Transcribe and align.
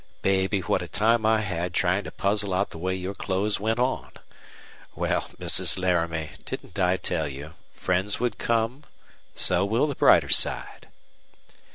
Baby, 0.23 0.61
what 0.61 0.81
a 0.81 0.87
time 0.87 1.27
I 1.27 1.41
had 1.41 1.75
trying 1.75 2.05
to 2.05 2.11
puzzle 2.11 2.55
out 2.55 2.71
the 2.71 2.79
way 2.79 2.95
your 2.95 3.13
clothes 3.13 3.59
went 3.59 3.77
on! 3.77 4.11
Well, 4.95 5.29
Mrs. 5.37 5.77
Laramie, 5.77 6.31
didn't 6.43 6.79
I 6.79 6.97
tell 6.97 7.27
you 7.27 7.53
friends 7.75 8.19
would 8.19 8.39
come? 8.39 8.85
So 9.35 9.63
will 9.63 9.85
the 9.85 9.93
brighter 9.93 10.29
side." 10.29 10.87